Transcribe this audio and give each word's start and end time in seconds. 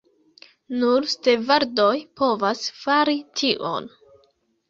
Nur 0.83 1.05
stevardoj 1.11 1.93
povas 2.21 2.63
fari 2.85 3.17
tion. 3.43 3.93